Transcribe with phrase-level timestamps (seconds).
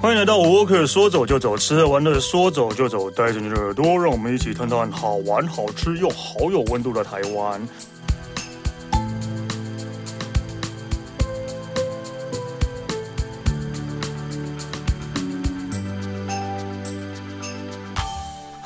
[0.00, 7.60] 欢迎来到沃克，说走就走，吃喝玩乐说走就走，带着你的耳朵，让我们一起探探好玩、好吃又好有温度的台湾。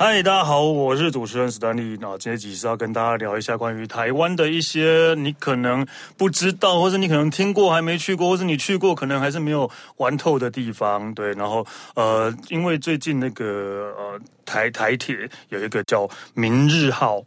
[0.05, 1.97] 嗨，大家好，我是主持人史丹利。
[2.01, 5.87] 那今天其实要跟大家聊一下关于台湾的一些你可能
[6.17, 11.15] 不知道，或者你可能听过还没去过，或者你去过可能还是没有玩透的地方。
[11.15, 17.23] 对，然后呃，因为最近那个呃台台铁有一个叫明日号。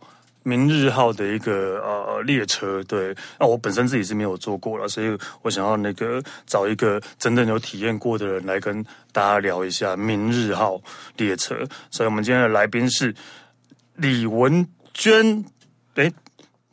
[0.48, 10.80] 明日号的一个呃列车，对，那我本身自己是没有坐过了，所以我想要那个找一个真正有体验过的人来跟大家聊一下明日号
[11.18, 11.58] 列车。
[11.90, 13.12] 所以我们今天的来宾是
[13.96, 15.44] 李文娟，
[15.96, 16.14] 哎，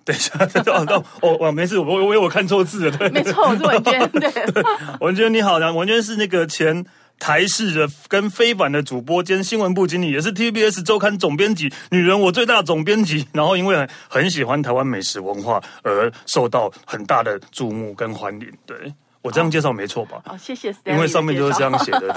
[0.04, 0.32] 等一下，
[0.66, 4.62] 哦 哦，我没事，我我我看错字了，对，没错，我是文娟，对，对，
[5.00, 6.84] 文娟你好，文娟是那个前。
[7.22, 13.28] 台视的跟非凡的主播兼新闻部经理，也是 TBS 周刊总编辑，女人我最大总编辑。
[13.33, 18.52] 然后因为很喜欢台湾美食文化，而受到很大的注目跟欢迎。
[18.66, 18.92] 对。
[19.23, 20.20] 我这样介绍没错吧？
[20.27, 20.95] 哦，谢谢 Stanley。
[20.95, 22.15] 因为上面就是这样写的，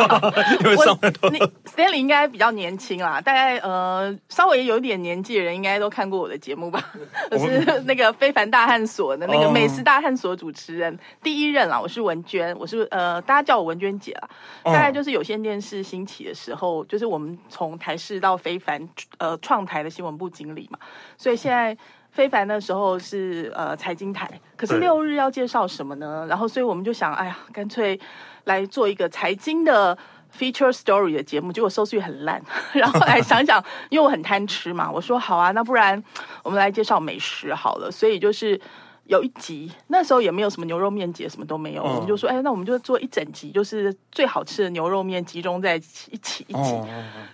[0.64, 6.82] 因为上面都你 Stanley 应该比较年轻啦，大概呃稍微有点年纪的人应该都看过我的节目吧？
[7.30, 14.28] 我 是那个非凡大汉所的那个美食大汉所主持人第一任啦，我是文娟，我是呃大家叫我文娟姐啦。
[14.64, 20.78] 大概就是有线电视兴起的时候，就是我们从台视到非凡呃创台的新闻部经理嘛，
[21.18, 21.76] 所以现在。
[22.16, 26.24] 非凡的时候是呃财经台，可是六日要介绍什么呢？
[26.26, 28.00] 然后所以我们就想，哎呀，干脆
[28.44, 29.96] 来做一个财经的
[30.34, 32.42] feature story 的节目，结果收视率很烂。
[32.72, 36.02] 然后来想想， 因为我很贪吃嘛，我说好啊，那不然
[36.42, 37.90] 我们来介绍美食好了。
[37.90, 38.58] 所以就是。
[39.06, 41.82] 有一集，那时候也没有什么牛肉面节，什么都没有。
[41.82, 41.92] Oh.
[41.92, 46.86] 我们就说，哎，那我们就做一整集，就是最好吃的牛肉面集中在一起一起，一集 oh.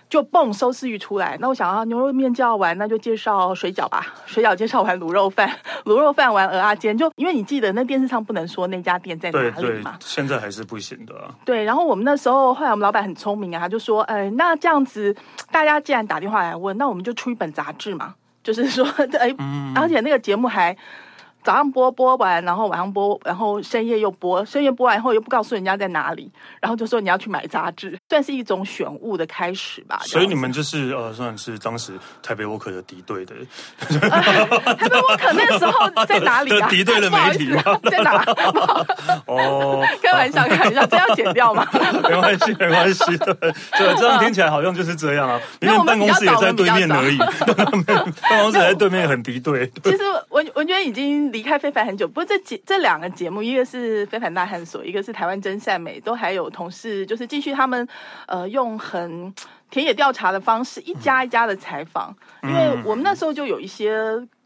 [0.07, 1.35] 就蹦收视率出来。
[1.41, 4.13] 那我想啊，牛肉面叫完，那就介绍水饺吧。
[4.27, 5.49] 水饺介绍完，卤肉饭，
[5.85, 6.97] 卤肉饭完，蚵仔煎。
[6.97, 11.33] 就因为你记得那电视上不能说那家店在哪里嘛，对对，现在还是不行的啊。
[11.43, 15.15] 对，然后我们那时候，后来我们老板很聪明啊，他就说，哎，那这样子，
[15.51, 18.13] 大家既然打电话来问，那我们就出一本杂志嘛，
[18.43, 18.85] 就是说，
[19.19, 20.77] 哎，嗯、而且那个节目还。
[21.43, 26.31] 早上播播完，然后晚上播，然后深夜又播，深夜播完以后又不告诉人家在哪里，
[26.61, 29.99] 然后就说你要去买杂志，算是一种选物的开始吧。
[30.05, 33.35] 所以你们就是呃，算是当时台北沃克的敌对的。
[33.89, 36.67] 呃、台北沃克那时候在哪里啊？
[36.71, 37.61] 敌对的媒体吗？
[37.91, 38.23] 在哪？
[39.27, 41.67] 哦，开玩笑，开玩笑，这要剪掉吗？
[42.07, 43.17] 没关系，没关系。
[43.17, 45.37] 对，对，这样听起来好像就是这样啊。
[45.59, 49.69] 因为办公室也在对面而已，办公室在对面很敌对。
[49.83, 51.32] 其实文文娟已经。
[51.33, 57.85] 离开非凡很久，不过这节这两个节目，一个是非凡大探索，一个是台湾真善美，都还有同事，就是继续他们
[58.27, 59.33] 呃用很
[59.71, 62.15] 田野调查的方式，一家一家的采访。
[62.43, 63.91] 嗯、因为我们那时候就有一些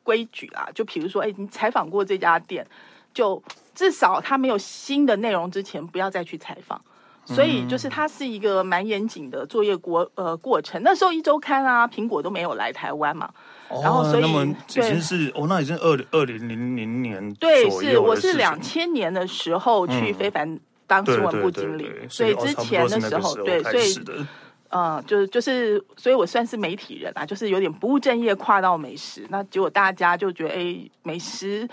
[0.01, 2.65] 规矩啦，就比如说，哎，你采访过这家店，
[3.13, 3.43] 就
[3.75, 6.81] 至少他没有新的内容之前，不要再去采访。
[7.27, 10.81] 所以就是它是一个蛮严谨的作业过呃过程。
[10.81, 13.29] 那时候一周刊啊，苹果都没有来台湾嘛。
[13.67, 24.25] 哦、然后，所以那么已经是对哦，那已经二二零零零年对，是我是两千年的时候去非凡当新闻部经理，嗯、对对对对，所以之前的时候，时候对，所以
[24.69, 31.67] 嗯，就是就是，所以我算是媒体人啊，就是有点不务正业，跨到美食，那结果大家就觉得哎，美食。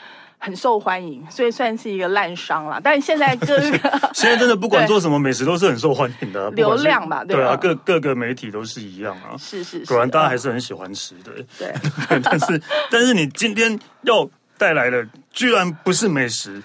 [0.45, 2.79] 很受欢迎，所以算是一个烂商啦。
[2.83, 9.33] 但是现在各个 现在真的不管做什么美食都是很受欢迎的， 流量嘛，对啊，各各个媒体都是一样啊。
[9.39, 11.33] 是是是，果然大家还是很喜欢吃的。
[11.59, 11.73] 对，
[12.23, 12.61] 但是
[12.91, 14.29] 但是你今天要
[14.59, 16.63] 带来的居然不是美食，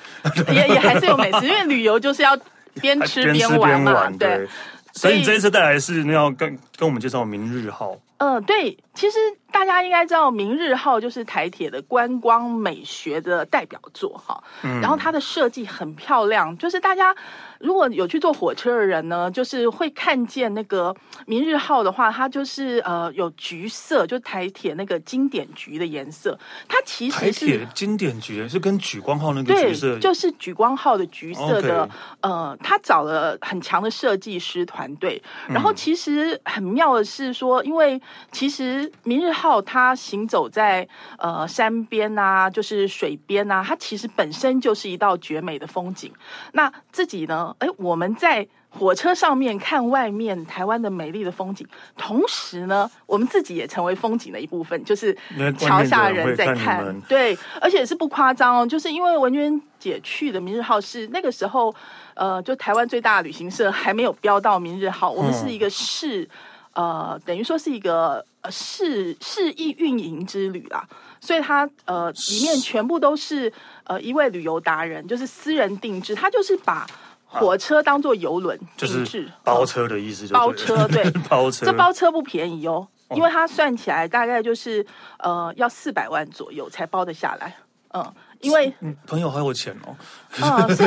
[0.50, 2.38] 也也还是有美食，因为旅游就是要
[2.82, 4.10] 边吃边玩嘛。
[4.20, 4.46] 对，
[4.92, 7.96] 所以你这一次带来的是那要跟跟我们介绍明日号。
[8.19, 9.18] 嗯，对，其实
[9.52, 14.44] 大家应该知道，明日号就是台铁的观光美学的代表作哈。
[14.62, 17.16] 嗯，然后它的设计很漂亮，就是大家。
[17.59, 20.95] 如果有去坐火车的人呢，就是会看见那个
[21.25, 26.38] 明日号的话，它就是呃有橘色，就是台铁那个经典橘的颜色。
[26.68, 31.89] 它其实是台铁经典橘，是跟莒光号那个橘色，对，就是莒光号的橘色的。
[32.22, 35.22] 呃，他找了很强的设计师团队。
[35.48, 38.01] 然后其实很妙的是说，因为
[38.31, 40.88] 其实明日号它行走在
[41.18, 46.12] 呃山边啊，就是水边啊，它其实本身就是一道绝美的风景。
[46.54, 48.48] 那自己呢，哎，我们在。
[48.72, 51.66] 火车上面看外面台湾的美丽的风景，
[51.98, 55.12] 同时呢，我们自己也成为风景的一部分，就是
[55.57, 61.74] 桥下人在看，看对，而且是不夸张哦，就是因为文娟姐去的明日号是那个时候，
[62.13, 66.30] 呃，就台湾最大的旅行社还没有标到明日号，我们是一个试，
[66.74, 70.88] 呃，等于说是一个试试意运营之旅啦，
[71.19, 73.51] 所以它呃里面全部都是
[73.86, 76.86] 呃一位旅游达人，就是私人定制，他就是把。
[77.30, 80.34] 火车当做游轮，就是包车的意思就。
[80.34, 81.66] 包车 对，包车。
[81.66, 84.86] 这包车不便宜哦，因为它算起来大概就是
[85.20, 87.56] 呃要四百万左右才包得下来，
[87.94, 88.14] 嗯。
[88.41, 88.74] 因为
[89.06, 89.95] 朋友还有钱哦。
[90.41, 90.83] 嗯，是。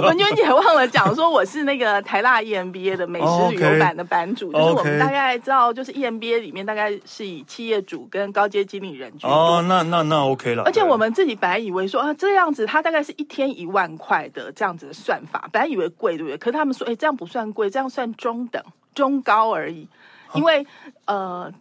[0.00, 9.30] 文娟姐忘了讲说，我是那个台大 EMBA 的美食旅游版的版主，就是我们大概知道，就是 EMBA 里面大概是以企业主跟高阶经理人居多。
[9.30, 10.62] 哦，那那那 OK 了。
[10.64, 16.38] 而且我们自己本来以为说啊，这样子他大概是一天一万块的这样子的算法，本来以为贵，对不对？
[16.38, 18.62] 可是他们说，哎，这样不算贵，这样算中等、
[18.94, 19.86] 中高而已。
[20.34, 20.66] 因为
[21.06, 21.52] 呃。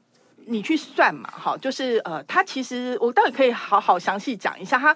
[0.48, 4.96] 你去算嘛，哈，就是呃，他其实我倒也可以好好详细讲一下，他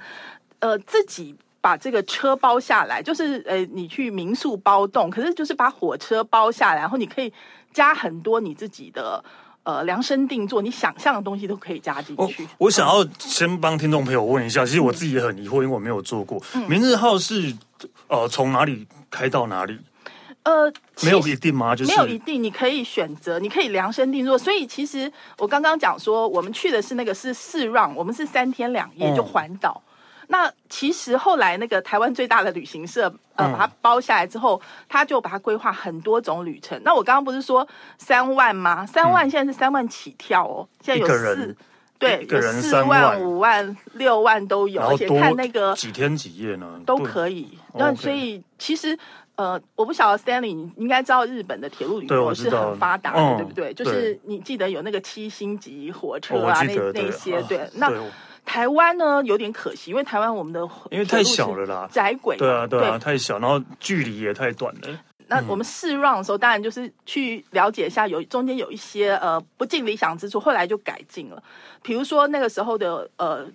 [0.59, 7.31] 呃自己把这个车包下来，就是呃你去民宿包栋，可是就是把火车包下来，然后你可以
[7.73, 9.23] 加很多你自己的
[9.63, 12.43] 呃量身定做，你想象的东西都可以加进去。
[12.57, 16.41] 我，我想要先帮听众朋友问一下，其实我自己也很疑惑，因为我没有做过。
[16.55, 17.53] 嗯、明日号是
[18.07, 19.77] 呃从哪里开到哪里？
[20.47, 20.71] 呃，
[21.03, 21.75] 没有一定吗？
[21.75, 24.37] 就是没有一定，你可以选择，你可以量身定做。
[24.37, 29.81] 所以其实我刚刚讲说，我们去的是那个是四 run，我们是三天两夜就环岛。
[29.83, 36.81] 嗯、那其实后来那个台湾最大的旅行社，呃，把它包下来之后，他就把它规划很多种旅程。
[36.85, 37.67] 那我刚刚不是说
[37.97, 38.85] 三万吗？
[38.85, 41.57] 三万现在是三万起跳哦，现在有四，
[41.99, 47.57] 对，有四万、五万、六万都有，而且看那个几天几夜呢，都可以。
[47.73, 48.97] 那所以其实。
[49.37, 53.71] 呃，我不晓得 Stanley，你应该知道日本的铁路旅游是很发达的，对，对不对？
[53.71, 57.59] 嗯、就是你记得有那个七星级火车啊，那那些对。
[57.59, 57.93] 啊、那
[58.43, 64.99] 台湾呢有点可惜，因为台湾我们的因为太小了啦，窄轨，对啊对啊，太小，然后距离也太短了。
[65.27, 71.43] 那我们试 run 的时候，当然就是去了解一下有，有中间有一些呃不尽理想之处，后来就改进了。
[71.83, 73.45] 比如说那个时候的呃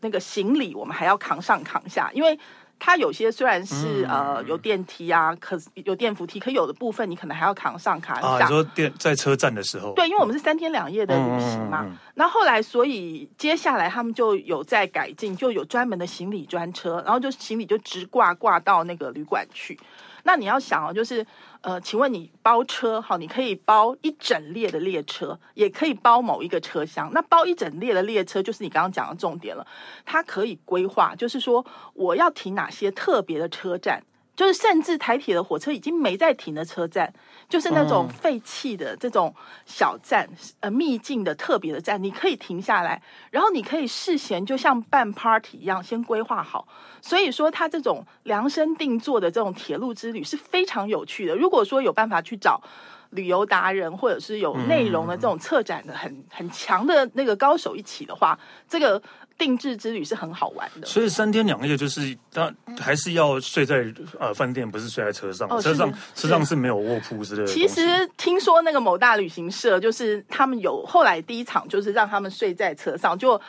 [0.00, 2.38] 那个行李，我们还要扛上扛下，因为。
[2.80, 8.26] 它有些虽然是、嗯、呃有电梯啊，可是有电扶梯，可有的部分你可能还要扛上卡下。
[8.26, 11.86] 啊，你说电在车站的时候，对，因为我们是三天两夜的旅行嘛。
[12.14, 19.78] 那、后来，所以接下来他们就有在改进，就有专门的行李专车，然后就行李就直挂挂到那个旅馆去。
[20.24, 21.26] 那你要想哦，就是。
[21.62, 27.10] 呃，请问你包车哈，你可以包一整列的列车，也可以包某一个车厢。
[27.12, 29.66] 那包一整列的列车，就是你刚刚讲的重点了。
[30.06, 31.62] 它可以规划，就是说
[31.92, 34.02] 我要停哪些特别的车站。
[34.40, 37.12] 就是甚至台铁的火车已经没在停的车站，
[37.46, 39.34] 就是那种废弃的这种
[39.66, 40.26] 小站，
[40.60, 46.66] 呃，秘境的特别的站，你可以停下来，然后你可以事先就像办 party 一样先规划好。
[47.02, 51.36] 所以说，它这种量身定做的这种铁路之旅是非常有趣的。
[51.36, 52.62] 如果说有办法去找
[53.10, 59.02] 旅游达人，或者是有内容的这种策展的很很强的那个高手一起的话，这个。
[59.40, 63.86] 定制之旅是很好玩的，所以三天两夜就是他还是要睡在
[64.18, 65.48] 呃饭店，不是睡在车上。
[65.48, 67.48] 哦、车上车上是没有卧铺之类的。
[67.48, 73.40] 其实听说那个某大旅行社就是他们有后来第一场就是让他们睡在车上，就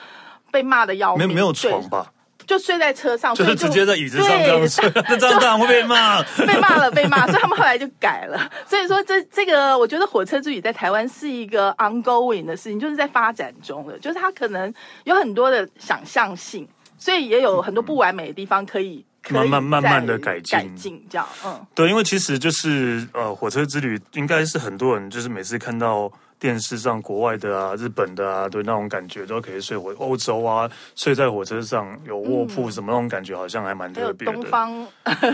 [0.49, 1.27] 被骂的要命。
[1.27, 2.13] 没没有床吧？
[2.45, 8.51] 就睡在车上，就是直接在椅子上这样睡，那 这样当然会被骂， 被骂了，被骂，所以他们后来就改了。
[8.67, 16.67] 所以说这这个，我觉得火车之旅在台湾是一个 ongoing 的事情，就是在发展中的，就是它可能有很多的想象性，
[16.97, 26.11] 所以也有很多不完美的地方可以，可以慢慢慢慢的改进，改进这样，嗯，对，因为其实就是呃，火车之旅应该是很多人就是每次看到。
[26.41, 34.33] 电视上国外的啊，日本的啊，对那种感觉都可以睡火欧洲啊，睡在火车上有卧铺什么那种感觉，好像还蛮特别的。
[34.33, 34.87] 东方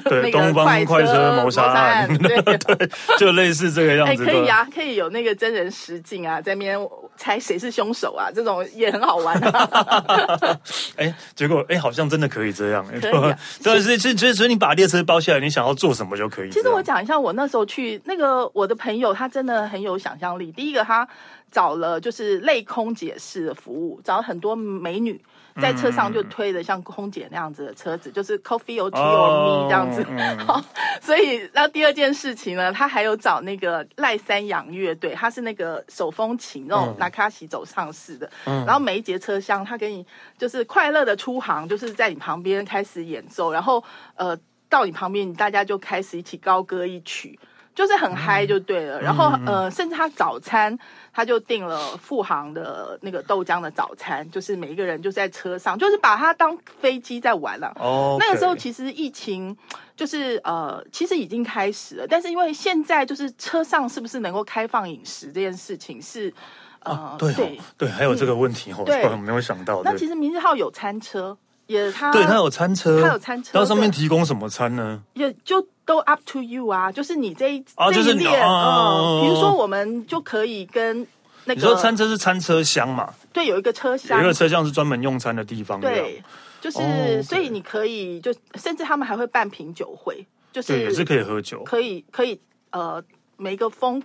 [0.03, 4.25] 对东方快车谋杀案， 对对，就类似这个样子。
[4.25, 6.77] 可以啊，可以有那个真人实景啊，在那边
[7.17, 9.39] 猜谁是凶手啊，这种也很好玩。
[10.97, 12.85] 哎，结果哎，好像真的可以这样。
[12.87, 13.01] 可以，
[13.63, 16.49] 对，所以所以所以你把列车包下来，你想要做什么就可以。
[16.51, 20.51] 其实我讲一下，我那时候去那个我的朋友，他真的很有想象力。
[20.51, 20.97] 第一个他。
[20.97, 21.07] 他
[21.51, 25.21] 找了就是类空姐式的服务，找了很多美女。
[25.61, 30.05] 在车上就推的像空姐那样子的车子，嗯、就是 coffee or tea or me 这样子。
[31.01, 38.29] 所以那第二件事情呢，他还有找那个赖三阳乐队，他是那个手风琴那种那卡西走上式的。
[38.45, 40.05] 嗯、然后每一节车厢，他给你
[40.37, 43.83] 就是快乐的出航，就是在你旁边开始演奏，然后
[44.15, 44.37] 呃
[44.69, 47.39] 到你旁边，大家就开始一起高歌一曲。
[47.77, 50.75] 就是很嗨就对了，嗯、然后呃，甚至他早餐
[51.13, 57.71] 他就订了富航的那个豆浆的早餐，就是每一个人就在车上，就是把它当飞机在玩了。
[57.79, 59.55] 哦，那个时候其实疫情
[59.95, 66.33] 就是呃，其实已经开始了，但是因为现在就是车上是不是能够开放饮食这件事情是
[66.79, 69.83] 呃、啊、对、哦、对对，还有这个问题哦，对， 没有想到。
[69.83, 71.37] 那其实明日号有餐车。
[71.67, 75.03] 也他对他有餐车，他有餐车，然后上面提供什么餐呢？
[75.13, 81.05] 也就都 up to you 啊，就是你这一这一列，嗯，比如说我们就可以跟
[81.45, 83.13] 那个你说餐车是餐车厢嘛？
[83.31, 85.79] 对，有一个车厢，有一个车厢是专门用餐的地方。
[85.79, 86.23] 对，
[86.59, 92.39] 就是所以你可以就甚至他们还会办品酒会，就是也是可以喝酒，可以可以
[92.71, 93.03] 呃
[93.37, 94.01] 每一个风。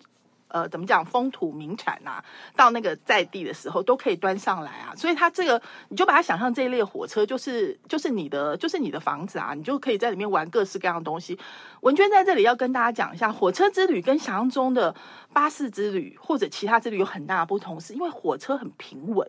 [0.52, 2.23] 呃，怎么讲风土名产啊？
[2.54, 11.38] 到那个在地的时候都可以端上来啊，所以它这个你就把它想象这一列火车就是就是你的就是你的房子啊，你就可以在里面玩各式各样的东西。
[11.80, 14.94] 文娟在这里要跟大家讲一下，火车之旅跟想象中的
[15.32, 19.26] 巴士之旅或者其他之旅有很大的不同，是因为火车很平稳，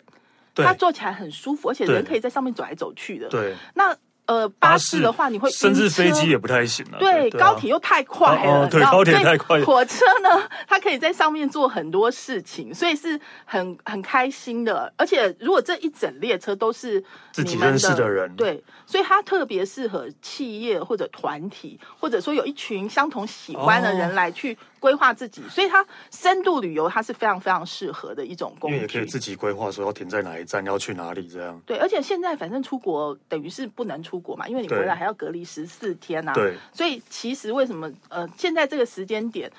[0.54, 3.30] 对它坐起来很舒服，而且人可以在上面走来走去的。
[3.30, 3.96] 对，那。
[4.26, 6.98] 呃，巴士的话你会甚至飞机也不太行了。
[6.98, 8.68] 对，高铁又太快了。
[8.70, 9.62] 对，高铁太快。
[9.64, 14.92] 火车呢， 它可以在上面做很多事情，所以是很很开心的。
[14.96, 17.04] 而且如果这一整列车都是
[17.34, 24.58] 自己认识的人，对，所以它特别适合企业或者团体，或者说有一群相同喜欢的人来去。
[24.84, 28.76] 规划自己，所以它深度旅游它是非常非常适合的一种工具。
[28.76, 31.62] 因为也可以自己规划说要停在哪一站，要去哪里这样。
[31.66, 36.34] 对，而且现在反正出国等于是不能出国嘛，因为你回来还要隔离十四天啊。
[36.34, 39.50] 对，所以其实为什么呃现在这个时间点？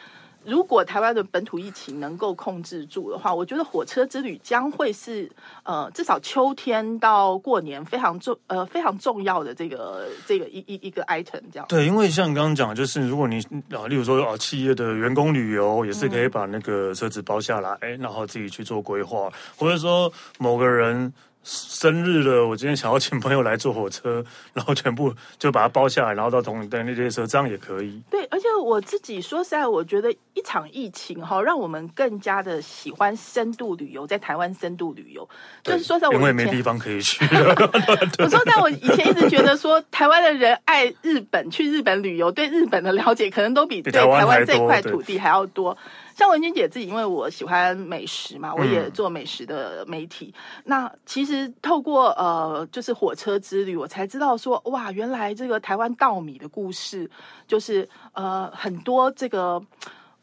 [0.45, 5.31] 如果台湾的本土疫情能够控制住的话，我觉得火车之旅将会是
[5.63, 11.67] 呃至少秋天到过年非常重呃非常重要的这个这个一一一个 item 这样。
[11.69, 13.39] 对，因为像你刚刚讲，就是如果你
[13.71, 21.13] 啊，例如说啊，企业的员工旅游也是可以把那个车子包下来，嗯、然后自己去做规划，或者说某个人。
[21.45, 24.25] 生日了，我今天想要请朋友来坐火车，
[24.55, 28.03] 然后全部就把它包下来，然后到同一班那列车，这样也可以。
[28.11, 35.29] 对，而且我自己说实在，我觉得一场疫情哈，让我们更加的喜欢深度旅游，在台湾深度旅游，
[35.63, 37.25] 就是说在我因为没地方可以去。
[38.19, 45.77] 我说在我以前一直觉得说，台湾的人爱日本，去日本旅游，对日本的了解可能都比对台湾这块土地还要多。
[46.17, 50.33] 像文君姐自己，因为我喜欢美食嘛，我也做美食的媒体。
[50.59, 57.11] 嗯、那其实透过呃，就是火车之旅，我才知道说，哇，原来这个台湾稻米的故事，
[57.47, 59.63] 就是呃很多这个。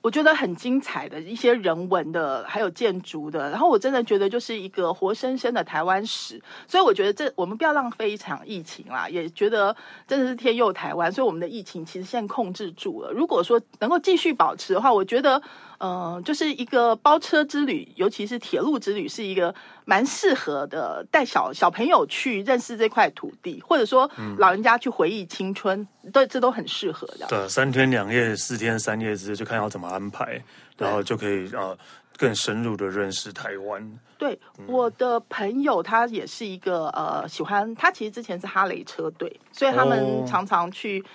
[0.04, 9.76] 我觉得很精彩的一些人文的，还有建筑的，然后我真的觉得就是一个活生生的台湾史，所以我觉得这我们不要浪费一场疫情啦，也觉得
[10.08, 13.12] 真的是天佑台湾，所以我们的疫情其实现在控制住了。
[13.12, 15.40] 如果说能够继续保持的话，我觉得。
[15.84, 27.26] 嗯、呃，就是一个包车之旅，尤其是铁路之旅，是一个蛮适合的，带小小朋友去认识这块土地，或者说老人家去回忆青春，对、嗯，这都很适合的。
[27.28, 30.40] 对，三天两夜、四天三夜之，就看要怎么安排，
[30.78, 31.78] 然后就可以啊、呃、
[32.16, 34.00] 更深入的认识台湾。
[34.20, 41.00] 对，嗯、我的朋友他也是一个呃喜欢，他其实之前是哈雷车队，所以他们常常去。
[41.00, 41.06] 哦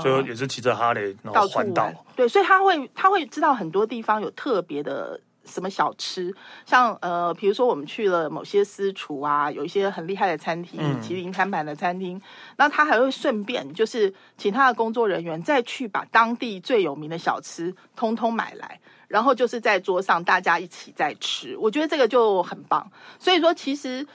[0.00, 6.34] 就也是骑着哈雷然后环岛，对，所以他会他会知道很多地方有特别的什么小吃，
[6.64, 12.20] 像呃，比如说我们去了某些私厨啊，有一些很厉害的餐厅，嗯、麒麟餐盘的餐厅，
[12.56, 22.90] 那他还会顺便就是请他的工作人员再去把当地最有名的小吃通通买来，然后就是在桌上大家一起在吃，我觉得这个就很棒。
[23.18, 24.06] 所以说，其实。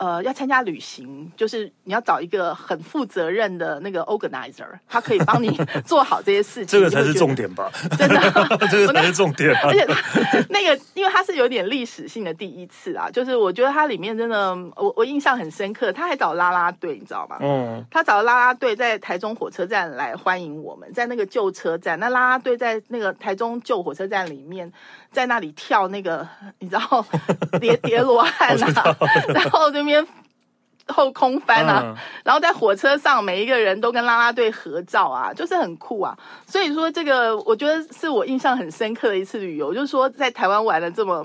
[0.00, 5.50] 呃，要参加旅行，就是你要找一个很负责任的那个 organizer，他可以帮你
[5.84, 6.68] 做好这些事情。
[6.72, 7.70] 这个才是重点吧？
[7.98, 8.16] 真的，
[8.70, 9.54] 这个才是重点。
[9.62, 9.86] 而且
[10.48, 15.92] 那个，因为它是有点历史性的第一次啊，就是我觉得它里面真的，我我印象很深刻。
[15.92, 17.36] 他还找啦啦队，你知道吗？
[17.42, 17.84] 嗯。
[17.90, 24.72] 他找啦啦队在台中火车站来欢迎我们，在那个旧车站，那啦啦队在那个台中旧火车站里面，
[25.10, 26.26] 在那里跳那个，
[26.60, 27.04] 你知道
[27.60, 28.96] 叠叠罗汉啊，
[29.34, 30.06] 然后这边。
[30.92, 36.18] 后空翻啊，嗯、然后在火车上，每一个人都跟啦啦队合照啊，就是很酷啊。
[36.48, 41.24] 所以说，这个我觉得是我印象很深刻的一次旅游，就是说在台湾玩的这么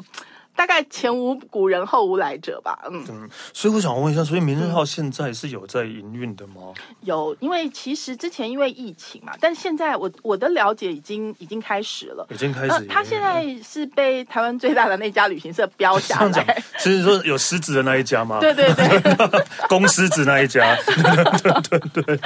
[0.56, 6.74] 大概前无古人后无来者吧，嗯，嗯，所以我想问一下，所以明日号现在是有在营运的吗？
[7.02, 12.84] 有，因为其实之前因为疫情嘛，但现在我我的了解已经已经开始了，已经开始了。
[12.88, 16.46] 他、呃、现在是被台湾最大的那家旅行社标下来，讲
[16.80, 18.40] 其实说有狮子的那一家吗？
[18.40, 22.20] 对 对对， 公狮子那一家， 对对对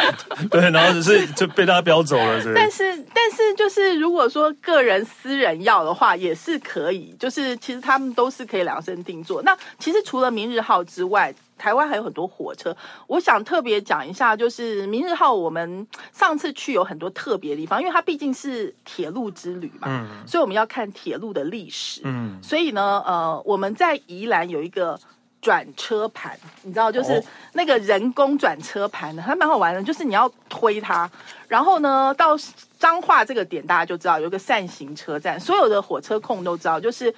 [0.52, 8.14] 对，然后只是就被大家标走了，但是但是就是如果说个人私人要的话，也是可以，就是其实他们。
[8.20, 9.42] 都是可以量身定做。
[9.44, 12.76] 那其实除了明日号之外，台湾还有很多火车。
[13.08, 25.00] 我想特别讲一下，就是明日号，我们上次去有很多特别的地方，因为它毕竟是铁路之旅嘛，嗯，所以我们要看铁路的历史，嗯，所以呢，呃，我们在宜兰有一个
[25.42, 27.24] 转车盘，你知道，就是
[27.54, 31.10] 那个人工转车盘的，还蛮好玩的，就是你要推它，
[31.48, 32.36] 然后呢，到
[32.78, 37.14] 彰化这个点，大家就知道有一个扇形车站，所有的火车控都知道，就是。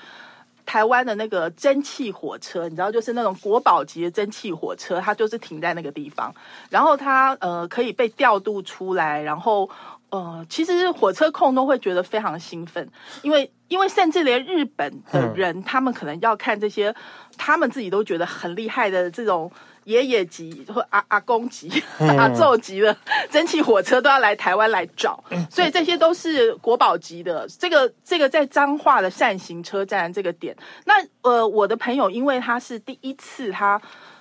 [0.65, 6.34] 台湾的那个蒸汽火车，你知道，就是那种国宝级的蒸汽火车，它就是停在那个地方，
[6.70, 9.70] 然后它呃可以被调度出来，然后
[10.12, 12.88] 呃，其实火车控都会觉得非常兴奋，
[13.24, 16.94] 因为因为甚至连日本的人，嗯、他们可能要看这些，
[17.38, 19.51] 他们自己都觉得很厉害的这种。
[19.86, 21.68] 爷爷级或阿阿公级、
[22.15, 22.96] 阿祖级的
[23.32, 27.48] 蒸汽火车都要来台湾来找，所以这些都是国宝级的。
[27.58, 33.80] 这个这个在彰化的扇形车站这个点，那呃，我的朋友因为他是第一次他，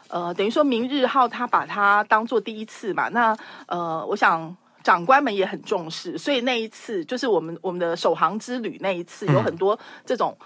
[0.08, 10.36] 他呃等于说明日号他把它当做第一次嘛，那呃，我想长官们也很重视，所以那一次就是我们我们的首航之旅那一次有很多这种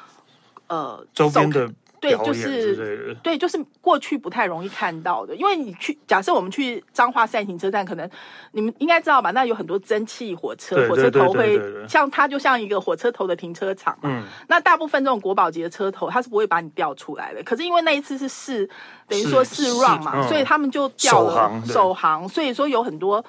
[0.69, 1.71] 呃周边的。
[2.01, 8.07] 对，就是对，就是过去不太容易看到的，因为你去假设我们去彰化扇形车站，可能
[8.53, 9.31] 你们应该知道吧？
[9.31, 14.11] 那有很多蒸汽火车，火车头会像它就像一个火车头的停车场嘛。
[14.11, 17.43] 嗯，那大部分这种国宝级的车头，它是不会把你调出来的。
[17.43, 18.69] 可是因为那一次是试，
[19.09, 23.25] 等于说试 run 嘛，嗯，所以他们就调了首航，首航，所以说有很多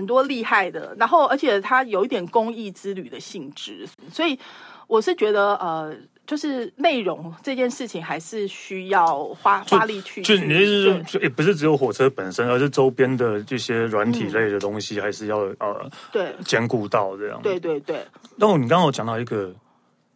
[0.00, 4.38] 很多厉害的，然后而且它有一点公益之旅的性质，所以
[4.86, 5.94] 我是觉得呃。
[6.26, 10.22] 就是内容这件事情还是需要花花力去。
[10.22, 17.42] 就你的意思是，也不是只有火车本身，而是周边的这些软体类的东西，还是要、嗯、呃对兼顾到这样。
[17.42, 18.06] 对对对。
[18.36, 19.52] 那我你刚刚有讲到一个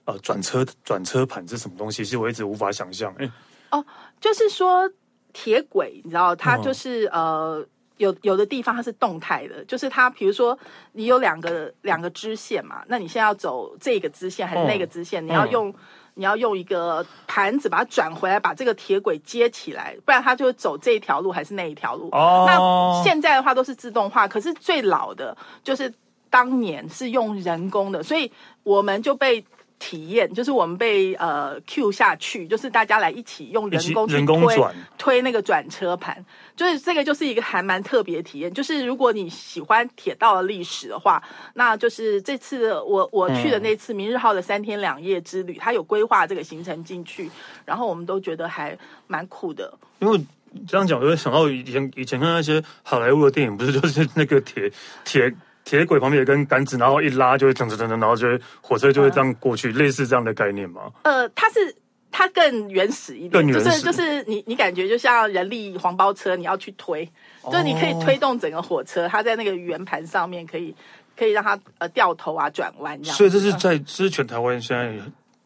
[0.04, 2.04] 呃转车转车盘是什么东西？
[2.04, 3.12] 其实我一直无法想象。
[3.18, 3.28] 哎
[3.72, 3.84] 哦，
[4.20, 4.88] 就是说
[5.32, 7.66] 铁轨，你知道它就是、嗯、呃。
[7.96, 10.58] 有有的地方它是动态的，就是它，比如说
[10.92, 15.24] 你有两个两个支线嘛，那你现在要走这个支线还是那个支线？
[15.24, 15.74] 嗯、你要用、嗯、
[16.14, 22.08] 你要用一个盘子把它转回来，把这个铁轨接起来，不然它就会走这一条路还是那一条路。
[22.12, 25.92] 哦，那现在的话都是自动化，可是最老的就是
[26.30, 28.30] 当年是用人工的，所以
[28.62, 29.44] 我们就被。
[29.78, 36.24] 体验就是我们被呃 Q 下去，就是大家来一起用人工去推推那个转车盘，
[36.56, 38.52] 就是这个就是一个还蛮特别的体验。
[38.52, 41.22] 就是如果你喜欢铁道的历史的话，
[41.54, 47.30] 那就是这次我我去的那次明日号的三天两夜之旅，它有规划这个行程进去，
[47.66, 49.72] 然后我们都觉得还蛮酷的。
[49.98, 50.18] 因为
[50.66, 54.72] 这样讲，我会想到以前以前看那些好莱坞的电影，不是就是那个铁
[55.04, 55.34] 铁。
[55.64, 60.82] 铁轨旁边有根杆子，然后一拉就会噔噔噔噔，然后就会火车就会这样过去，嗯、类似这样的概念吗？
[61.04, 61.74] 呃，它是
[62.12, 70.74] 它更原始一点，就是就是你你感觉就像人力黄包车，你要去推，哦、就是你可以推动整个火车，它在那个圆盘上面可以
[71.16, 73.16] 可以让它呃掉头啊转弯这样。
[73.16, 74.92] 所以这是在这是全台湾现在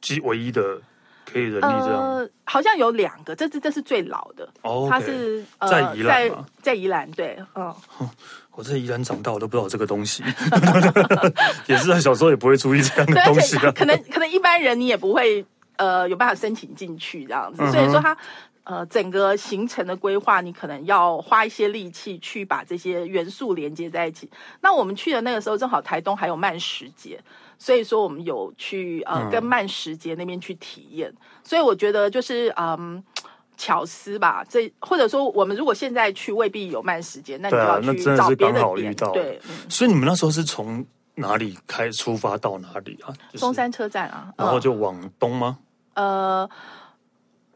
[0.00, 0.80] 几唯一的
[1.24, 1.94] 可以人力这样。
[1.94, 7.72] 呃，好像有两个，这是这是最老的，哦它是、呃、在宜兰在在宜兰对，嗯。
[8.58, 10.24] 我在宜兰长大，我都不知道这个东西，
[11.68, 13.70] 也是在小时候也不会注意这样的东西的。
[13.70, 18.18] 可能可能一般人你也不会呃有办法申请进去这样子，所以说它
[18.64, 24.28] 呃整个行程的规划，你可能要花一些力气去把这些元素连接在一起。
[24.60, 27.20] 那我们去的那个时候，正好台东还有慢食节，
[27.60, 31.14] 所以说我们有去呃跟慢食节那边去体验。
[31.44, 33.00] 所以我觉得就是嗯。
[33.58, 38.94] 巧思吧，这或者说我们如果现在去未必有慢时间，那你就要去找别的点。
[39.12, 43.12] 对，所以你们那时候是从哪里开出发到哪里啊？
[43.34, 45.58] 中山车站啊，然后就往东吗？
[45.94, 46.48] 呃，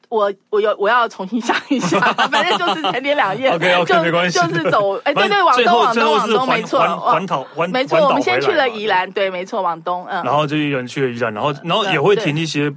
[0.08, 3.48] 我我有我要重新想一下，反正就是三天两夜。
[3.50, 12.74] OK OK，没关系，就是走哎，对对，往东往东往东，没错，环岛环没错，我们先去了宜兰，对，没错，往东，嗯，然后就一人去了宜兰，然后然后也会停一些。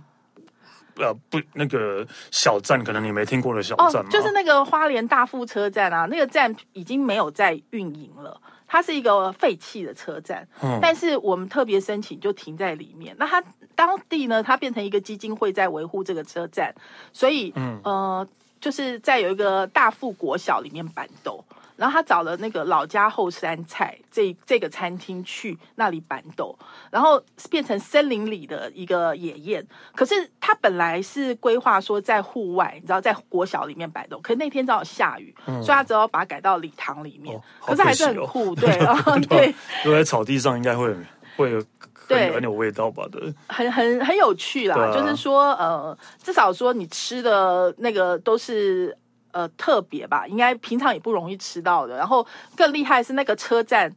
[0.98, 4.02] 呃，不，那个小站可能你没听过的小站？
[4.02, 8.40] 哦，就是那个花莲大富车站啊，那个站已经没有在运营了。
[8.68, 13.16] 它是一个废弃的车站，嗯，但是我们特别申请就停在里面。
[13.20, 13.42] 那它
[13.76, 16.74] 当地呢，它变成一个基金会在维护这个车站，
[17.14, 18.28] 所以，嗯，呃，
[18.60, 21.46] 就是在有一个大富国小里面办桌。
[21.76, 26.58] 然后他找了那个老家后山菜这这个餐厅去那里板斗，
[26.90, 29.66] 然后变成森林里的一个野宴。
[29.94, 37.36] 可是他本来是规划说在户外，你知道，在国小里面办桌，可是那天正好下雨，嗯、所以他只好把它改到礼堂里面。
[37.36, 40.96] 哦哦、可是还是很酷，对， 然后对，因为在草地上应该会
[41.36, 41.64] 会有
[42.08, 43.06] 很很有味道吧？
[43.12, 44.78] 对，很很很有趣啦。
[44.78, 48.98] 啊、就是说，呃，至少说你吃的那个都是。
[49.36, 51.98] 呃，特别吧，应该平常也不容易吃到的。
[51.98, 53.94] 然后更厉害是那个车站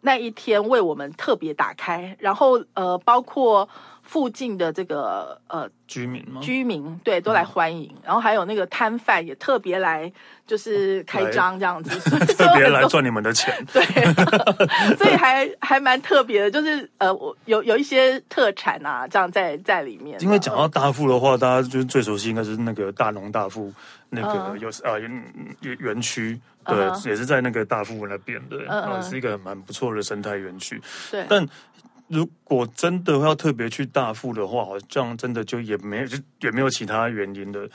[0.00, 3.68] 那一天为我们特别打开，然后呃，包括
[4.10, 6.40] 附近的这个呃居民吗？
[6.42, 10.12] 居民对都来欢迎，嗯、然后还有那个摊贩也特别来，
[10.48, 11.96] 就是开张这样子，
[12.34, 13.54] 特别来赚你们的钱。
[13.72, 13.80] 对，
[14.98, 20.20] 所以还还蛮特别的，就是呃，我有有一些特产啊，这样在在里面。
[20.20, 23.72] 因为讲到大富的话，大家就是最熟悉应该是那个大农大富。
[24.12, 25.24] 那个有呃园
[25.60, 27.08] 园区，对，uh.
[27.08, 29.08] 也是在那个大富那边的，然后、uh huh.
[29.08, 30.82] 是一个蛮不错的生态园区。
[31.12, 31.46] 对，但
[32.10, 37.66] 如果真的要特别去大富的话，好像真的就也没有，就也没有其他原因的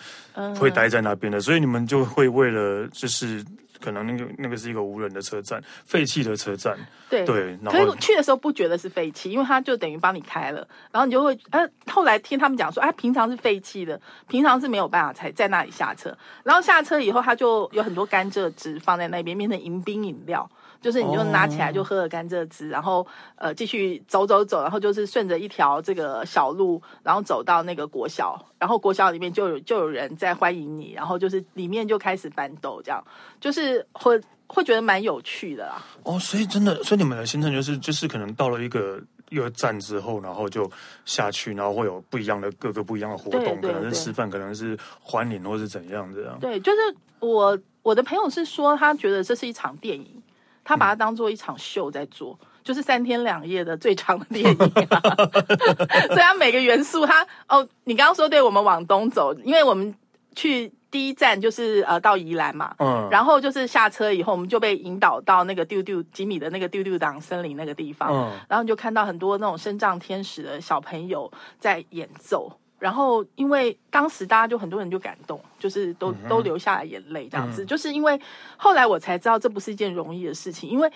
[0.59, 1.41] 会待在那边的，uh.
[1.41, 3.43] 所以你们就会为了就是。
[3.77, 6.75] 可能那个那个是一个无人的车站，废弃的车站。
[7.09, 20.49] 对对，可是去的时候不觉得是废弃，因为他就等于帮你开了，然后你就会呃，后来听他们讲说，哎，平常是废弃的，平常是没有办法才在那里下车，然后下车以后，他就有很多甘蔗汁放在那边，变成迎宾饮料。
[20.81, 33.03] 就是你就拿起来就喝了甘蔗汁，然后呃继续走走走，然后就是顺着一条这个小路，然后走到那个国小，然后国小里面就有就有人在欢迎你，然后就是里面就开始搬豆，这样
[33.39, 35.81] 就是会会觉得蛮有趣的啦。
[36.03, 40.69] 哦，所以真的，所以你们的行程就是就是可能到了一个一个站之后，然后就
[41.03, 46.37] 下去，然后会有不一样的各个不一样的活动，对对对，可能是吃饭，可能是欢迎，或是怎样这样。
[46.39, 46.77] 对，就是
[47.19, 50.21] 我我的朋友是说，他觉得这是一场电影。
[50.65, 54.57] 他把它当做一场秀在做，嗯、就是三天两夜的最长的电影
[54.89, 54.99] 啊！
[56.09, 59.95] 所以他每个元素他，他哦，你刚刚说对，我们往东走，因为我们
[60.35, 72.51] 去第一站就是呃到宜兰嘛，嗯，然后就是下车以后，我们就被引导到那个丢丢吉米的那个丢丢党森林那个地方，嗯，然后你就看到很多那种身障天使的小朋友在演奏。
[72.77, 78.19] 然后，因为当时大家就很多人就感动，就是都都流下来眼泪这样子，嗯、就是因为
[78.57, 80.91] 后来我才知道这不是一件容易的事情，因为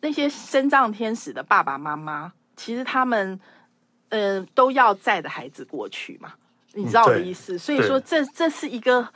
[0.00, 3.38] 那些身障天使的爸爸妈妈，其实他们
[4.10, 6.32] 呃都要载着孩子过去嘛，
[6.74, 7.56] 你知道我的意思？
[7.56, 9.06] 嗯、所以说这这是一个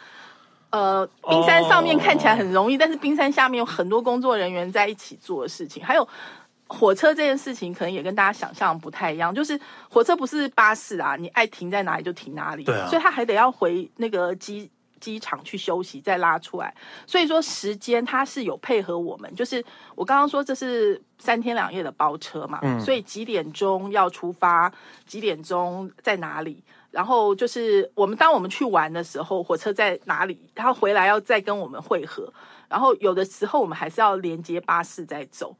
[0.70, 6.06] 呃冰山上面看起来很容易，哦、但是冰山下面有很多工作人员在一起做的事情，还有。
[6.72, 16.72] 火车这件事情可能也跟大家想象不太一样，就是火车不是巴士啊，你爱停在哪里就停哪里，对啊，所以他还得要回那个机机场去休息，再拉出来。
[17.08, 19.64] 所以说时间它是有配合我们，就是
[19.96, 24.72] 我刚刚说这是三天两夜的包车嘛，嗯，所以几点钟要出发，
[25.04, 32.32] 几点钟在哪里，然后就是我们当我们去玩的时候，火车在哪里，然后回来要再跟我们会合，
[32.68, 35.56] 然后有的时候我们还是要连接巴士再走。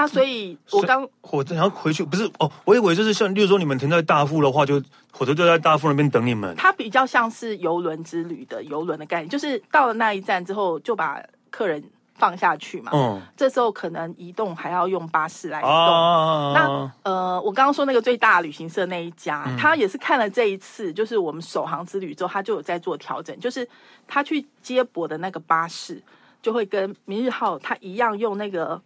[0.00, 4.80] 那所以，我刚火车然后回去不是哦，我以为就是像，例如说你们停在大富的话，就
[5.10, 6.54] 火车就在大富那边等你们。
[6.56, 11.82] 它比较像是游轮之旅的游轮的概念，就是到了那一站之后就把客人
[12.14, 12.92] 放下去嘛。
[12.94, 15.70] 嗯，这时候可能移动还要用巴士来移动。
[15.72, 23.68] 啊、那呃，我刚刚说那个最大的旅行社那一家，嗯、他也是看了这一次，就是我们首航之旅之后，他就有在做调整，就是
[24.06, 26.00] 他去接驳的那个巴士
[26.40, 28.80] 就会跟明日号他一样用那个。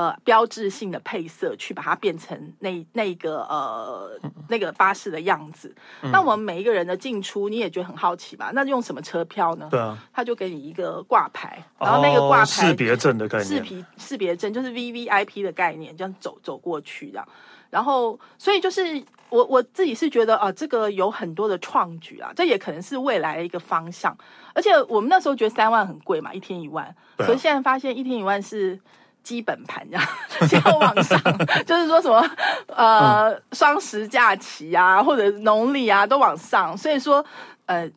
[0.00, 5.74] 呃，标志性的配色去把它变成那那个呃那个巴士的样子。
[6.00, 8.50] 嗯、那我们每一个人的进出，你也觉得很好奇吧？
[8.54, 9.68] 那用什么车票呢？
[9.70, 17.28] 对啊，他就给你一个挂牌，然后那个挂牌识别证的概念，识别识别证就是 V V I P 的概念，这样走走过去这样。
[17.68, 24.16] 然后，所以就是我我自己是觉得啊、呃，这个有很多的创举啊，这也可能是未来的一个方向。
[24.54, 28.80] 而且我们那时候觉得三万很贵嘛，一天一万，啊、可是现在发现一天一万是。
[29.22, 30.08] 基本盘这样，
[30.48, 31.20] 现在往上，
[31.66, 32.24] 就是说什么
[32.68, 36.76] 呃，双十假期啊，或者农历啊，都往上。
[36.76, 37.24] 所以说，
[37.66, 37.90] 呃，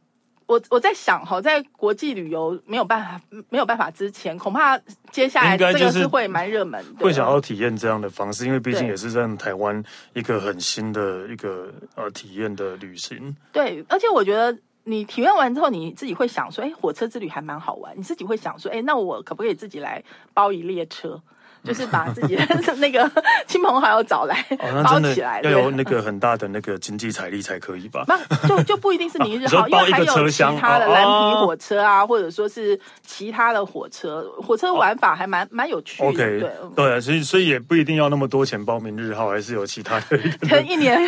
[0.46, 4.78] 我我在想哈，在国际旅游没有办法没有办法之前，恐怕
[5.12, 9.84] 接下来这个是会蛮热门的，会想要体验这样的方式，因为毕竟也是在台湾
[10.14, 13.36] 一个很新的一个呃体验的旅行。
[13.52, 14.58] 对，而且我觉得。
[14.86, 21.22] 你体验完之后，你自己会想说：“哎，火车之旅还蛮好玩。”你自己会想说：“哎，那我可不可以自己来包一列车？”
[21.63, 22.45] 就是把自己的
[22.78, 23.10] 那个
[23.47, 24.45] 亲朋好友找来
[24.84, 28.06] 包起来，要有那个很大的那个经济财力才可以吧？
[28.08, 36.10] 那就就不一定是明日号，因为还有其他的蓝皮火车啊，或者说是其他的火车，火车玩法还蛮蛮有趣的。
[36.10, 40.17] OK，对对，所以所以也不一定要那么多钱包明日号，还是有其他的。
[40.41, 40.99] 可能一年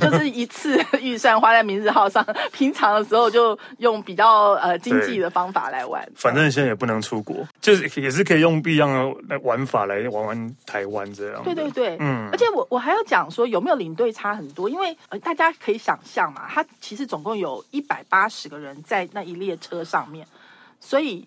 [0.00, 6.06] 就是一次预算花在明日号上，平常的时候就用比较呃经济的方法来玩。
[6.14, 11.42] 反正现在也不能出国，就是也是可以用不一样的玩法来玩玩台湾这样。
[11.44, 12.28] 对对对，嗯。
[12.30, 20.26] 而且我我还要讲说有没有领队差很多，因为呃大家可以想象嘛，他其实总共有一百八十个人在那一列车上面，
[20.80, 21.26] 所以。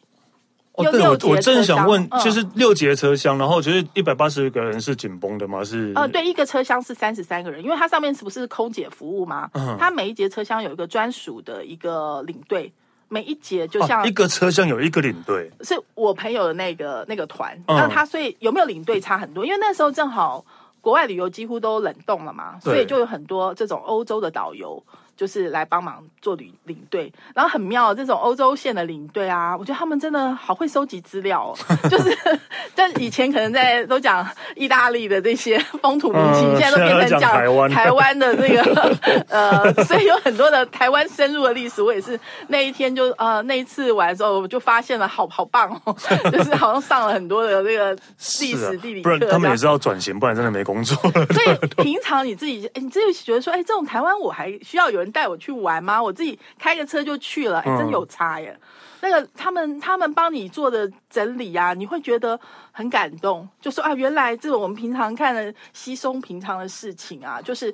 [0.80, 5.64] 哦，对，我我正想问，就是六节车厢，然后就是一百八十个人是紧绷的吗？
[5.64, 5.92] 是？
[5.96, 9.50] 呃，对，一个车厢是三十三个人，因为它上面是不是空姐服务吗？
[9.56, 12.72] 嗯，它每一节车厢有一个专属的一个领队，
[13.10, 19.46] 每一节就像、哦、一个车厢有一个领队，是我朋友的那个那个团，那他所以有没有领队差很多？
[19.46, 20.46] 因为那时候正好
[20.82, 24.84] 国外旅游几乎都冷冻了嘛，所以就有很多这种欧洲的导游。
[25.18, 31.58] 就是来帮忙做领领队，然后很妙，这种欧洲线的领队啊，我觉得他们真的好会收集资料哦。
[31.90, 32.16] 就是，
[32.76, 34.26] 但以前可能在都讲
[34.56, 38.96] 意大利的这些风土民情，嗯、现在都变成讲台湾台湾的这个
[39.30, 41.82] 呃，所以有很多的台湾深入的历史。
[41.82, 45.96] 我也是那一天就呃那一次玩的时候，我就发现了好好棒哦，
[46.32, 47.94] 就是好像上了很多的这个
[48.42, 50.96] 历史地理课，不然他们也是要转型，不然真的没工作。
[50.96, 55.18] 所以平常你自己，哎，你自己觉得说，哎，这种台湾我还需要有人。
[55.18, 56.04] 带我去玩吗？
[56.04, 58.56] 我自己开个车就去了，哎，真有差耶！
[58.56, 58.68] 嗯、
[59.02, 62.40] 那个他们他们帮你做的整理啊，你会觉得
[62.72, 63.50] 很感动。
[63.60, 67.74] 就说啊，原来这种我们平常看的稀松平常的事情啊，就是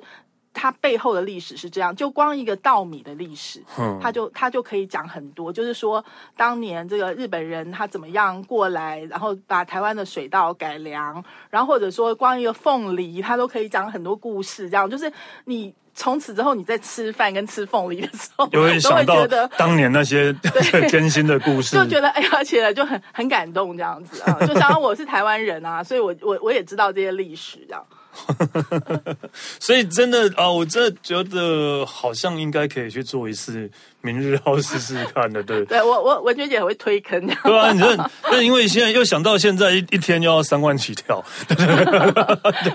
[0.54, 1.94] 它背后的历史是这样。
[1.94, 5.52] 就光一个稻米的历史，嗯，他就他就可以讲很多。
[5.52, 6.02] 就是说，
[6.36, 14.70] 当年这个日本人他怎么样过来，然后把台湾的水稻改良，然后或者说光一个凤梨，他都可以讲很多故事。
[14.70, 15.12] 这样就是
[15.44, 15.74] 你。
[15.94, 19.26] 从此之后，你在吃饭跟吃凤梨的时候，就会想到
[19.56, 20.34] 当年那些
[20.90, 24.36] 艰辛的故事，就觉得哎呀，起来就很很感动这样子啊。
[24.46, 27.84] 就想到我是台湾人啊，所以我我我也知道这些历史这样。
[29.60, 35.64] 所以真的啊，我真的觉得好像应该可以去做一次明日号试试看的，对。
[35.64, 41.24] 对我我文娟姐很会推坑， 对啊，你说，但因为现在又想到现在一一天就要三万起跳，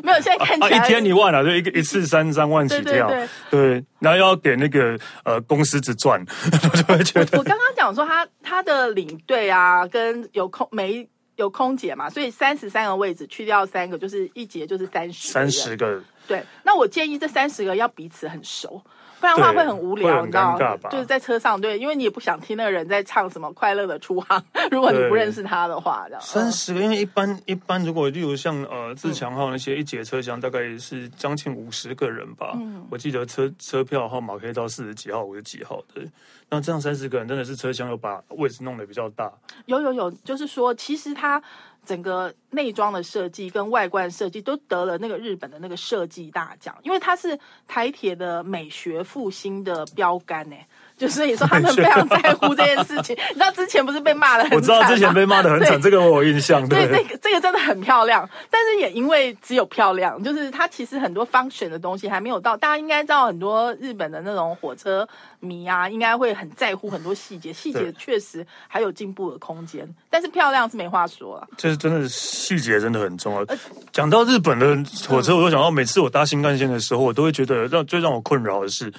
[0.04, 7.38] 没有现在看起来、啊、一天一万啊，就一个一次三三万起跳，对，对，对，对，然后又要给那个呃公司只赚，我就会觉得。
[7.38, 11.08] 我刚刚讲说他他的领队啊，跟有空没。
[11.40, 15.30] 有空姐嘛，所以三十三个位置去掉三个，就是一节就是三十。
[15.30, 16.04] 三十个。
[16.28, 18.82] 对，那我建议这三十个要彼此很熟。
[19.20, 20.78] 不然的话会很无聊，你知道吗？
[20.90, 24.44] 就是在车上，对，因为你也不想听那个人在唱什么快乐的出航。
[24.72, 26.22] 如果你不认识他的话，这样。
[26.22, 32.54] 三十个，因为一般一般，如果例如像呃自强号那些一节车厢，大概是将近五十个人吧。
[32.56, 36.02] 嗯，我记得车车票号码可以到四十几号、五十几号的。
[36.50, 39.32] 那这样三十个人真的是车厢又把位置弄得比较大。
[39.66, 41.42] 有有有，就是说其实他。
[41.86, 47.38] 整个内装的设计跟外观设计都得了那个日本的那个设计大奖，因为它是
[47.68, 50.56] 台铁的美学复兴的标杆呢。
[51.00, 54.58] 就是你说他们非常在乎这件事情，你知道之前不是被骂的很惨？
[54.58, 56.68] 我知道之前被骂的很惨，这个我有印象。
[56.68, 62.58] 对，这个这个真的很漂亮，但是也因为只有漂亮，就是它其实很多 function 的东西还没有到。
[62.58, 65.08] 大家应该知道，很多日本的那种火车
[65.40, 69.88] 迷啊，应该会很在乎很多细节，细节确实还有进步的空间。
[70.10, 73.46] 但是漂亮是没话说啊，就是真的细节真的很重要。
[73.94, 74.68] 讲到日本的
[75.08, 78.92] 火车，我就想到每次我搭新干线的时候，我都会觉得让最让我困扰的是。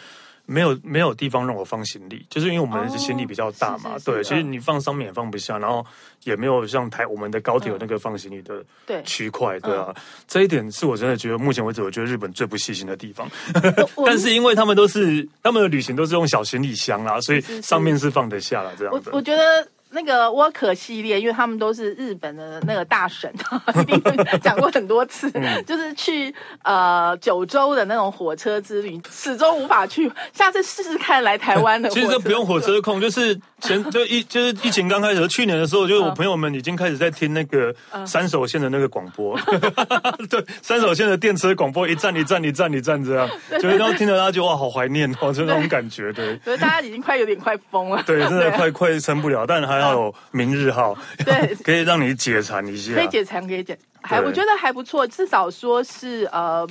[0.50, 3.96] 没有没有地方让我放行李，就是因为我们的行李比较大嘛。
[4.04, 5.86] 对，其实你放上面也放不下，然后
[6.24, 8.64] 也没有像台我们的高铁有那个放行李的
[9.04, 9.94] 区块，对啊。
[10.26, 13.30] 这一点是我真的觉得目前为止，我觉得日本最不细心的地方。
[14.04, 19.00] 但是因为他们都是他们的旅行都是用小行李箱啦，所以上面是放得下了这样我。
[19.12, 19.68] 我觉得。
[19.92, 23.32] 那个沃克系列，因为他们都是日本的那个大神，
[23.88, 30.10] 一定讲过很多次，嗯、就是去呃九州的那种火车之旅，始终无法去。
[30.32, 31.88] 下次试试看来台湾的。
[31.88, 37.74] 其实不用火车控，就是前就疫就是疫情刚开始，去年的时候，就是我朋友们已经开始在听那个
[38.06, 43.28] 三手线的那个广播，嗯、 对，三手线的电车广播，一站一站一站一站这样，
[43.60, 46.38] 就是然后听着他就哇好怀念哦，就那种感觉，对。
[46.44, 49.79] 所以大家已经快有点快疯了，对，真的快快撑不了，但还。
[49.80, 56.68] 要有明日号， 对， 可以让你解馋一下，可以解馋，可以解，还我觉得还不错，至少说是呃，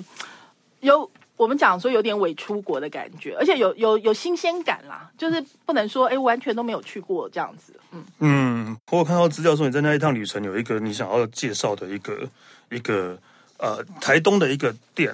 [0.82, 7.74] 有我们讲说有点伪出国的感觉，而且有有有新鲜感啦，就是不能说哎完全都没有去过这样子。
[7.91, 12.30] 嗯嗯，我有看到资料说你在那一趟旅程有一个你想要介绍的一个
[12.69, 13.17] 一个
[13.58, 15.13] 呃台东的一个店。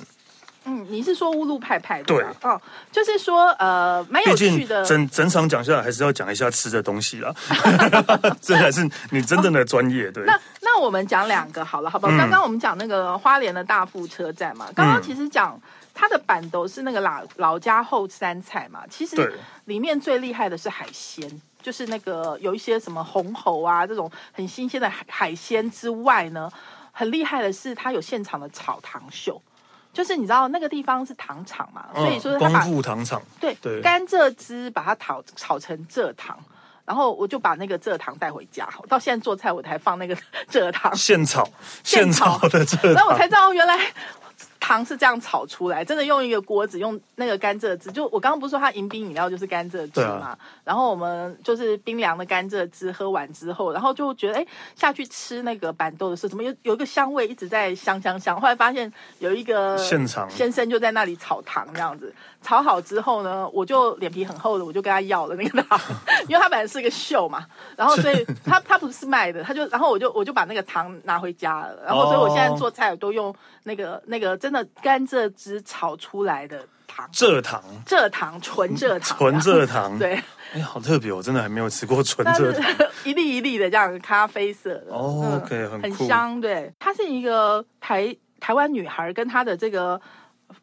[0.65, 2.05] 嗯，你是说乌路派派的？
[2.05, 4.83] 对，哦，就是说呃蛮有趣的。
[4.83, 7.33] 整整场讲下来还是要讲一下吃的东西啦，
[8.41, 10.11] 这才是你真正的专业。
[10.11, 12.17] 对，那那我们讲两个好了，好不好？
[12.17, 15.59] 刚刚我们讲那个花莲的大富车站嘛，刚刚其实讲。
[15.97, 19.15] 它的板都是那个老老家后山菜嘛，其实
[19.63, 21.25] 里面最厉害的是海鲜，
[21.63, 26.51] 就是那个有一些什么红喉啊这种很新鲜的海海鲜之外呢，
[26.91, 29.41] 很厉害的是它有现场的炒糖秀，
[29.95, 33.81] 就是你知道那个地方是糖厂嘛，所以说是光复糖厂对对。
[33.81, 36.37] 甘蔗汁把它炒炒成蔗糖，
[36.83, 40.15] 然后我就把那个蔗糖带回家，我到现在做菜我才放那个
[40.51, 40.93] 蔗糖。
[40.93, 41.47] 现炒
[41.81, 42.37] 现炒。
[42.49, 43.79] 的蔗糖，然后我才知道原来。
[44.65, 47.91] 糖是这样炒出来，真的用一个锅子，用那个甘蔗汁。
[47.91, 50.29] 就我刚刚不是说它迎宾饮料就是甘蔗汁嘛？
[50.29, 58.41] 啊、然后我们就是冰凉的甘蔗汁，喝完之后，然后就觉得哎，下去吃那个板豆的时候，怎么有有一个香味一直在香香香。
[58.41, 65.79] 后来发现有一个现场先生就在那里炒糖这样子，炒好之后呢，我就脸皮很厚的，我就跟他要了那个糖，
[66.27, 74.54] 因为他本来是一个秀嘛，然后所以 他他不是卖的，他就然后我就我就把那个糖拿回家了，然后所以我现在做菜我都用那个那个真的。
[74.81, 80.21] 甘蔗汁炒出来的糖，蔗糖，蔗糖，纯蔗糖， 纯蔗糖， 对，
[80.53, 89.99] 哎，好特别，我真的还没有吃过纯蔗糖， 一粒一粒的这样咖啡色的，哦，OK，很很香，对，她是一个台台湾女孩，跟她的这个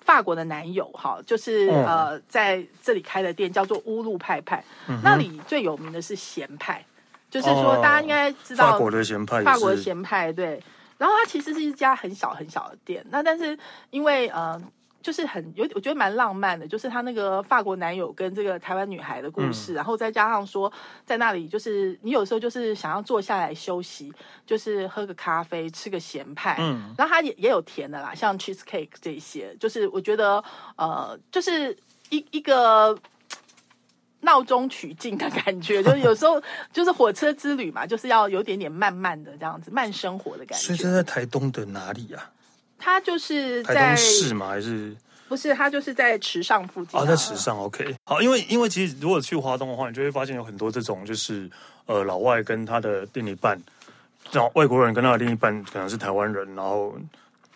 [0.01, 4.65] 法国的男友，哈，就是呃在这里开的店叫做乌路派派，
[5.03, 6.85] 那里最有名的是咸派，
[7.31, 10.63] 就是说大家应该知道法国的咸派，法国的咸派，对。
[11.03, 13.59] 然后它其实是一家很小很小的店，那但是
[13.91, 14.57] 因为呃，
[15.03, 20.73] 就是很有我觉得蛮浪漫的，就是他那个法国男友跟这个台湾女孩的故事，嗯、然后再加上说
[21.05, 24.13] 在那里就是你有时候就是想要坐下来休息，
[24.47, 30.43] 就是喝个咖啡，吃个咸派，嗯，然后它也也有甜的啦，像 cheese cake 这些，就是我觉得
[30.77, 31.77] 呃，就是
[32.11, 32.97] 一一个。
[34.23, 40.65] 闹中取静的感觉， 就是有时候就是火车之旅嘛，就是要有点点慢慢的这样子，慢生活的感觉。
[40.65, 42.31] 所以这在台东的哪里啊？
[42.79, 44.49] 它就是在台东市吗？
[44.49, 44.97] 还是
[45.29, 45.55] 不是？
[45.55, 46.99] 它就是在池上附近。
[46.99, 47.57] 啊，在池上。
[47.59, 51.49] OK，好，因为因为其实如果去花东的话，你就会发现有很多这种就是
[51.87, 53.61] 呃老外跟他的另一半，
[54.31, 56.95] 然后外国人跟他的另一半可能是台湾人，然后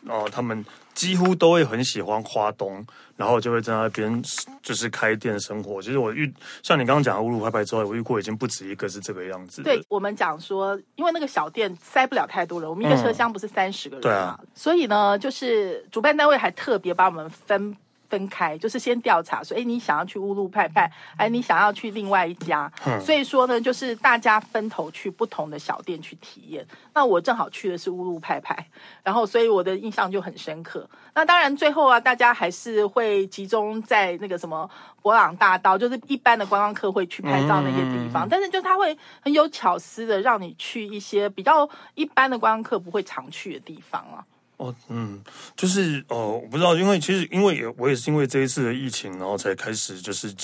[0.07, 0.65] 然后他们。
[0.97, 2.83] 几乎都会很喜欢花东，
[3.19, 4.23] 然后就会在那边
[4.63, 5.83] 就是开店生活。
[5.83, 9.63] 其实我遇像你刚刚讲的乌鲁拍拍之外，我遇过已经不止一个是这个样子。
[9.63, 17.77] 对，我们讲说，因为那个小店塞不了太多人，我们一个车厢不是三十个人嘛，嗯，对啊，所以呢，就是主办单位还特别把我们分。
[18.09, 26.67] 分开就是先调查说，哎，你想要去乌鲁派派，哎，你想要去另外一家，嗯、所以说呢，就是大家分头去不同的小店去体验。
[26.95, 28.67] 那我正好去的是乌鲁派派，
[29.03, 30.89] 然后所以我的印象就很深刻。
[31.15, 34.69] 那当然最后啊，大家还是会集中在那个什么
[35.03, 44.25] 博朗大道，就是一般的观光客会去拍照那些地方，嗯、但是就他会很有巧思的让你去一些比较一般的观光客不会常去的地方啊。
[44.59, 45.23] 哦，嗯，
[45.55, 50.35] 就是哦，我不知道，因为其实因为也我也是因为这一次的疫情，然后才开始就是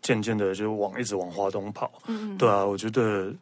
[0.00, 1.92] 渐渐的就往一直往华东跑。
[2.06, 3.32] 嗯，对啊，我觉得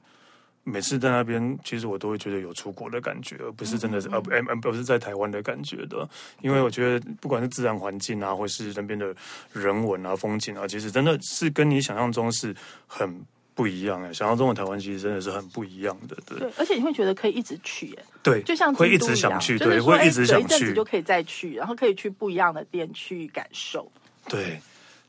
[0.64, 6.08] 每次在那边，其实我都会觉得有出国的感觉，而不是真的是呃不呃，不是在台湾的感觉的。
[6.40, 9.14] 因为我觉得不管是自然环境啊，或是那边的
[9.52, 12.54] 人文啊、风景啊，其实真的是跟你想象中是
[12.86, 13.24] 很。
[13.56, 16.38] 不一样哎，想象中的台湾其实真的是很不一样的，对。
[16.38, 23.90] 对，而且你会觉得可以一直去耶，对，就像会一直想去，对，会一直想去，一阵子就可以再去，然后可以去不一样的店去感受。
[24.28, 24.60] 对。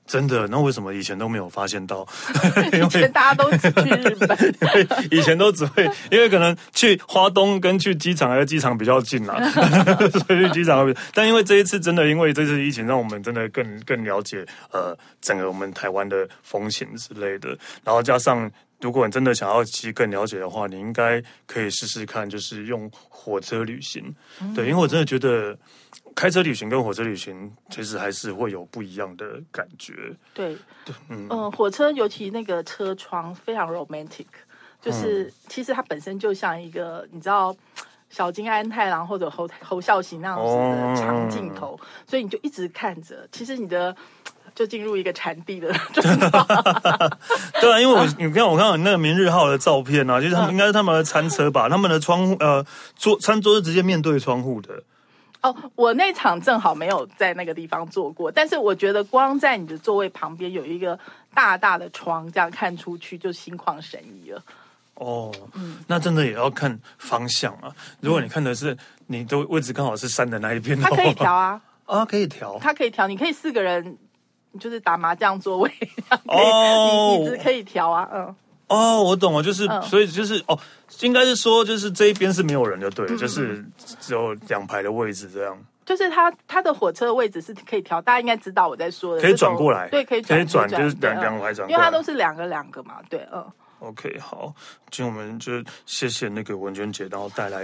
[0.07, 0.47] 真的？
[0.47, 2.07] 那为什么以前都没有发现到？
[2.73, 4.37] 以前大家都只去日本，
[5.11, 9.37] 以前都只会因为可能去花东跟去机场，还是机场比较近啦，
[10.09, 10.91] 所以去机场。
[11.13, 17.49] 但因为这一次真的，因为这次疫情，让我们真的更更了解呃整个我们台湾的风险之类的。
[17.83, 18.49] 然后加上，
[18.81, 24.15] 如果你真的想要其实更了解的话，你应该可以试试看，就是用火车旅行。
[24.55, 25.57] 对，因为我真的觉得。
[26.15, 29.93] 开车旅行跟火车旅行其实还是会有不一样的感觉。
[30.33, 34.25] 对，对，嗯，嗯，火车尤其那个车窗非常 romantic，
[34.81, 37.55] 就是、嗯、其实它本身就像一个你知道
[38.09, 43.95] 小金安太郎或者侯侯孝贤那样子的长镜头，哦、所以你就一直看着，其实你的
[44.57, 46.29] 就进入一个禅地的 状态。
[47.61, 52.65] 对啊，因为我你看我看到那个明日号的照片啊，就是他们应该是他们的餐车吧，他们的窗户呃
[52.97, 54.81] 桌餐桌是直接面对窗户的。
[55.41, 60.97] 哦，我那场正好没有在那个地方坐过，但是我觉得光在你的座位旁边有一个
[61.35, 64.41] 大大的窗，这样看出去就心旷神怡了。
[64.95, 67.71] 哦，嗯，那真的也要看方向啊。
[67.99, 68.75] 如果你看的是
[69.05, 73.95] 你的位置刚好是山的那一边，它可以调啊，啊，可以调，它可以调，你可以四个人
[74.57, 75.71] 就是打麻将座位，
[76.27, 78.35] 哦，椅子可以调啊，嗯。
[78.67, 80.59] 哦，我懂了，就是、嗯、所以就是哦，
[80.99, 83.63] 应该是说就是这一边是没有人就对了，嗯、就是
[84.01, 85.57] 只有两排的位置这样。
[85.85, 93.45] 就是他他的火车的位置是可以调，大家应该知道我在说的，可以转过来，对，可以转，可以转，就是两两排转，因为它都是两个两个嘛，对，嗯。
[93.79, 94.53] OK，好，
[94.91, 97.63] 今天我们就谢谢那个文娟姐，然后带来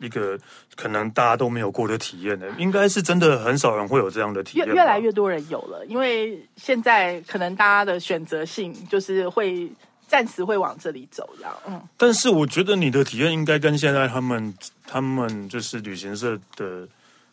[0.00, 0.36] 一个
[0.74, 9.70] 可能大家都没有过的体验的，应该是真的很少人会有这样的体验，越越来越多人有了，因为现在可能大家的选择性就是会。
[10.10, 11.56] 暂时会往这里走，这样。
[11.68, 14.52] 嗯，但是我觉得你的体验应该跟现在他们
[14.84, 16.88] 他们就是旅行社的。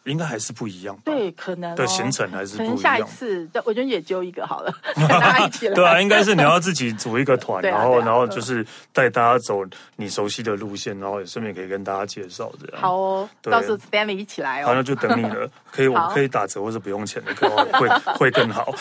[0.07, 2.77] 应该还是不一样，对，可能的行程还是不一样。
[2.77, 4.73] 下一次，我觉得也揪一个好了，
[5.07, 5.75] 大家一起来。
[5.75, 9.63] 对啊，应该是你要自己组一个团， 然后然后就是带大家走
[9.97, 12.81] 你熟悉的路线，然后也顺便可以跟大家介绍这样。
[12.81, 14.67] 好哦，到时候 Stanley 一起来哦。
[14.67, 15.49] 好，那就等你了。
[15.71, 18.73] 可以，我可以打折或者不用钱的，可能会会更好。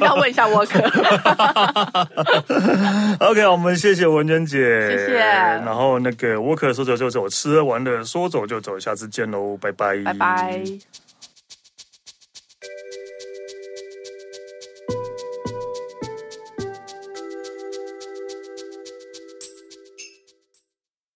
[0.00, 0.82] 要问一下 Walker。
[3.20, 4.58] OK，我们谢谢文娟姐，
[4.90, 5.16] 谢谢。
[5.16, 9.96] 然后那个 Walker 说走就走，吃喝玩乐说走就走，下次见喽，拜拜。
[10.04, 10.64] 拜拜。